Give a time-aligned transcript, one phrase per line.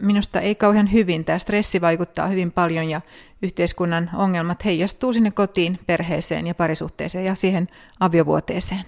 [0.00, 1.24] minusta ei kauhean hyvin.
[1.24, 3.00] Tämä stressi vaikuttaa hyvin paljon ja
[3.42, 7.68] yhteiskunnan ongelmat heijastuu sinne kotiin, perheeseen ja parisuhteeseen ja siihen
[8.00, 8.80] aviovuoteeseen.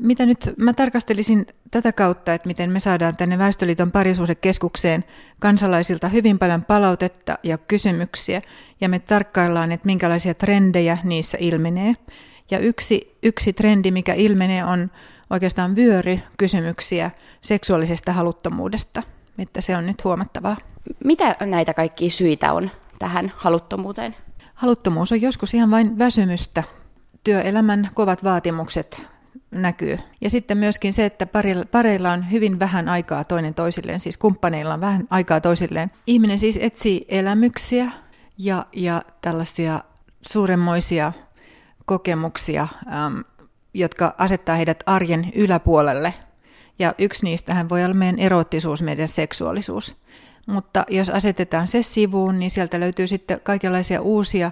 [0.00, 5.04] Mitä nyt mä tarkastelisin tätä kautta, että miten me saadaan tänne Väestöliiton parisuhdekeskukseen
[5.38, 8.42] kansalaisilta hyvin paljon palautetta ja kysymyksiä,
[8.80, 11.94] ja me tarkkaillaan, että minkälaisia trendejä niissä ilmenee.
[12.50, 14.90] Ja yksi, yksi trendi, mikä ilmenee, on
[15.30, 19.02] oikeastaan vyöry kysymyksiä seksuaalisesta haluttomuudesta,
[19.40, 20.56] että se on nyt huomattavaa.
[21.04, 24.16] Mitä näitä kaikkia syitä on tähän haluttomuuteen?
[24.54, 26.62] Haluttomuus on joskus ihan vain väsymystä.
[27.24, 29.10] Työelämän kovat vaatimukset
[29.50, 29.98] näkyy.
[30.20, 31.26] Ja sitten myöskin se, että
[31.70, 35.90] pareilla on hyvin vähän aikaa toinen toisilleen, siis kumppaneilla on vähän aikaa toisilleen.
[36.06, 37.90] Ihminen siis etsii elämyksiä
[38.38, 39.80] ja, ja tällaisia
[40.30, 41.12] suuremmoisia
[41.86, 43.24] kokemuksia, äm,
[43.74, 46.14] jotka asettaa heidät arjen yläpuolelle.
[46.80, 49.94] Ja yksi niistähän voi olla meidän erottisuus, meidän seksuaalisuus.
[50.46, 54.50] Mutta jos asetetaan se sivuun, niin sieltä löytyy sitten kaikenlaisia uusia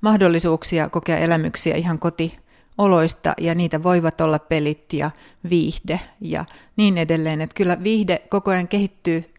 [0.00, 2.38] mahdollisuuksia kokea elämyksiä ihan koti
[2.78, 5.10] oloista ja niitä voivat olla pelit ja
[5.50, 6.44] viihde ja
[6.76, 7.40] niin edelleen.
[7.40, 9.34] Että kyllä viihde koko ajan kehittyy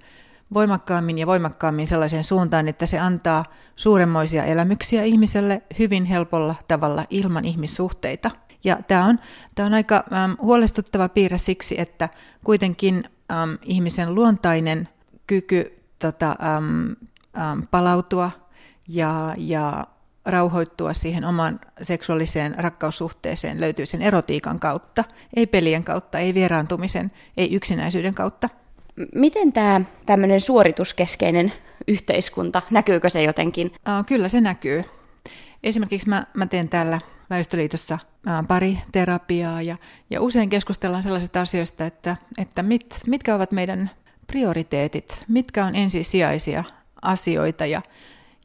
[0.53, 3.45] voimakkaammin ja voimakkaammin sellaiseen suuntaan, että se antaa
[3.76, 8.31] suuremmoisia elämyksiä ihmiselle hyvin helpolla tavalla ilman ihmissuhteita.
[8.64, 9.20] Ja tämä on,
[9.56, 10.03] tämä on aika
[10.42, 12.09] huolestuttava piirre siksi, että
[12.44, 14.90] kuitenkin äm, ihmisen luontainen
[15.28, 16.95] kyky tota, äm,
[17.38, 18.31] äm, palautua
[18.88, 19.88] ja, ja
[20.25, 25.03] rauhoittua siihen oman seksuaaliseen rakkaussuhteeseen löytyy sen erotiikan kautta,
[25.36, 28.50] ei pelien kautta, ei vieraantumisen, ei yksinäisyyden kautta.
[29.16, 31.53] Miten tämä tämmöinen suorituskeskeinen
[31.88, 33.72] yhteiskunta, näkyykö se jotenkin?
[34.08, 34.84] Kyllä se näkyy.
[35.64, 38.00] Esimerkiksi mä, mä teen täällä Väestöliitossa
[38.48, 39.78] pari terapiaa ja,
[40.09, 43.92] ja usein keskustellaan sellaisista asioista, että, että mit, mitkä ovat meidän
[44.28, 46.64] prioriteetit, mitkä on ensisijaisia
[47.02, 47.81] asioita ja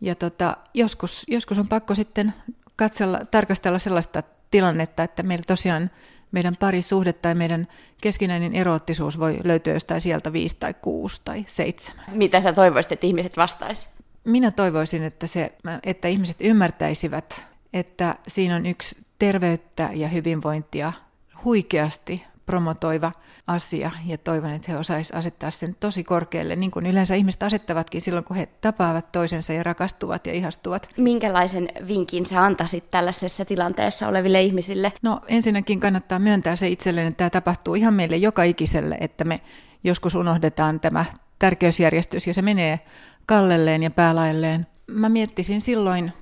[0.02, 2.34] ja tota, joskus, joskus on pakko sitten
[2.76, 5.90] katsella, tarkastella sellaista tilannetta, että meillä tosiaan
[6.32, 7.68] meidän parisuhde tai meidän
[8.00, 12.04] keskinäinen eroottisuus voi löytyä jostain sieltä viisi tai kuusi tai seitsemän.
[12.12, 13.88] Mitä sä toivoisit, että ihmiset vastaisi?
[14.24, 15.52] Minä toivoisin, että, se,
[15.82, 20.92] että ihmiset ymmärtäisivät, että siinä on yksi terveyttä ja hyvinvointia
[21.44, 23.12] huikeasti promotoiva
[23.46, 28.00] asia ja toivon, että he osaisivat asettaa sen tosi korkealle, niin kuin yleensä ihmiset asettavatkin
[28.02, 30.88] silloin, kun he tapaavat toisensa ja rakastuvat ja ihastuvat.
[30.96, 34.92] Minkälaisen vinkin sä antaisit tällaisessa tilanteessa oleville ihmisille?
[35.02, 39.40] No ensinnäkin kannattaa myöntää se itselleen, että tämä tapahtuu ihan meille joka ikiselle, että me
[39.84, 41.04] joskus unohdetaan tämä
[41.38, 42.80] tärkeysjärjestys ja se menee
[43.26, 44.66] kallelleen ja päälailleen.
[44.90, 46.12] Mä miettisin silloin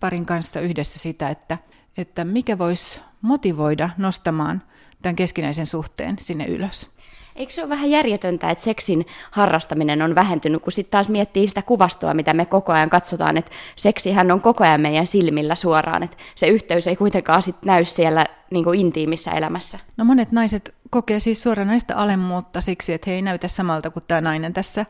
[0.00, 1.58] parin kanssa yhdessä sitä, että,
[1.96, 4.62] että mikä voisi motivoida nostamaan
[5.02, 6.90] tämän keskinäisen suhteen sinne ylös.
[7.36, 11.62] Eikö se ole vähän järjetöntä, että seksin harrastaminen on vähentynyt, kun sitten taas miettii sitä
[11.62, 16.16] kuvastoa, mitä me koko ajan katsotaan, että seksihän on koko ajan meidän silmillä suoraan, että
[16.34, 19.78] se yhteys ei kuitenkaan sit näy siellä niin kuin intiimissä elämässä.
[19.96, 24.20] No monet naiset kokee siis suoranaista alemmuutta siksi, että he ei näytä samalta kuin tämä
[24.20, 24.86] nainen tässä,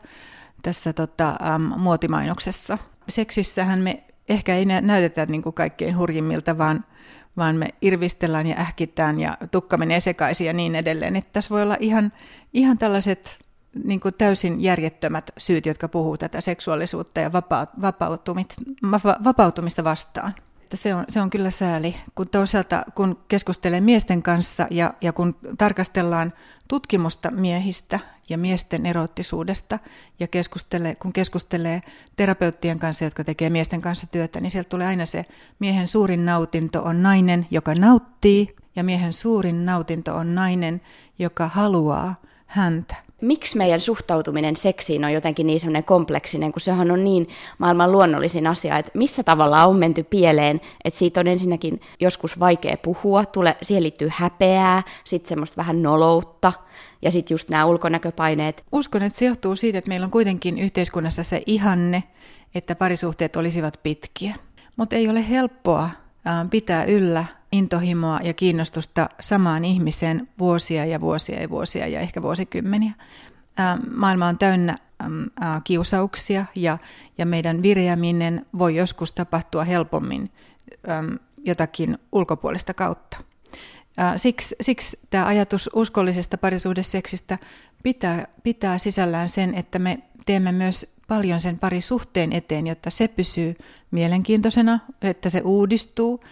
[0.61, 2.77] tässä tota, äm, muotimainoksessa.
[3.09, 6.85] Seksissähän me ehkä ei näytetä niin kuin kaikkein hurjimmilta, vaan
[7.37, 11.15] vaan me irvistellään ja ähkitään ja tukka menee sekaisin ja niin edelleen.
[11.15, 12.11] Että tässä voi olla ihan,
[12.53, 13.37] ihan tällaiset
[13.83, 17.31] niin kuin täysin järjettömät syyt, jotka puhuu tätä seksuaalisuutta ja
[17.81, 18.61] vapautumista,
[19.23, 20.33] vapautumista vastaan
[20.71, 25.13] että se on, se on kyllä sääli, kun toisaalta kun keskustelee miesten kanssa ja, ja
[25.13, 26.33] kun tarkastellaan
[26.67, 27.99] tutkimusta miehistä
[28.29, 29.79] ja miesten erottisuudesta
[30.19, 31.81] ja keskustelee, kun keskustelee
[32.15, 35.25] terapeuttien kanssa, jotka tekee miesten kanssa työtä, niin sieltä tulee aina se
[35.59, 40.81] miehen suurin nautinto on nainen, joka nauttii ja miehen suurin nautinto on nainen,
[41.19, 42.15] joka haluaa
[42.45, 47.27] häntä miksi meidän suhtautuminen seksiin on jotenkin niin semmoinen kompleksinen, kun sehän on niin
[47.57, 52.77] maailman luonnollisin asia, että missä tavalla on menty pieleen, että siitä on ensinnäkin joskus vaikea
[52.77, 56.53] puhua, tule, siihen liittyy häpeää, sitten semmoista vähän noloutta,
[57.01, 58.63] ja sitten just nämä ulkonäköpaineet.
[58.71, 62.03] Uskon, että se johtuu siitä, että meillä on kuitenkin yhteiskunnassa se ihanne,
[62.55, 64.35] että parisuhteet olisivat pitkiä.
[64.75, 65.89] Mutta ei ole helppoa
[66.49, 72.93] pitää yllä intohimoa ja kiinnostusta samaan ihmiseen vuosia ja vuosia ja vuosia ja ehkä vuosikymmeniä.
[73.95, 74.75] Maailma on täynnä
[75.63, 76.77] kiusauksia ja,
[77.17, 80.29] ja meidän vireäminen voi joskus tapahtua helpommin
[81.37, 83.17] jotakin ulkopuolista kautta.
[84.15, 87.37] Siksi, siksi tämä ajatus uskollisesta parisuhdeseksistä
[87.83, 93.55] pitää, pitää sisällään sen, että me teemme myös paljon sen parisuhteen eteen, jotta se pysyy
[93.91, 96.23] mielenkiintoisena, että se uudistuu,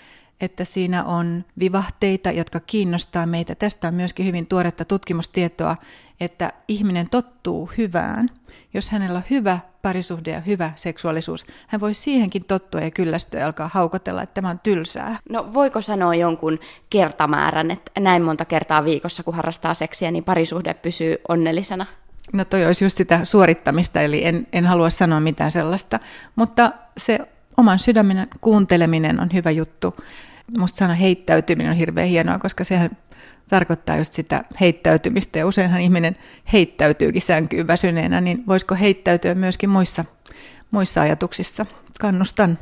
[0.42, 3.56] että siinä on vivahteita, jotka kiinnostaa meitä.
[3.56, 5.76] Tästä on myöskin hyvin tuoretta tutkimustietoa,
[6.20, 8.30] että ihminen tottuu hyvään.
[8.74, 13.46] Jos hänellä on hyvä parisuhde ja hyvä seksuaalisuus, hän voi siihenkin tottua ja kyllästyä ja
[13.46, 15.20] alkaa haukotella, että tämä on tylsää.
[15.30, 16.60] No voiko sanoa jonkun
[16.90, 21.86] kertamäärän, että näin monta kertaa viikossa, kun harrastaa seksiä, niin parisuhde pysyy onnellisena?
[22.34, 26.00] No toi olisi just sitä suorittamista, eli en, en halua sanoa mitään sellaista,
[26.36, 27.20] mutta se
[27.58, 29.96] oman sydämen kuunteleminen on hyvä juttu.
[30.58, 32.98] Musta sana heittäytyminen on hirveän hienoa, koska sehän
[33.50, 36.16] tarkoittaa just sitä heittäytymistä ja useinhan ihminen
[36.54, 40.06] heittäytyykin sänkyyn väsyneenä, niin voisiko heittäytyä myöskin muissa,
[40.72, 41.66] muissa ajatuksissa?
[42.00, 42.60] Kannustan.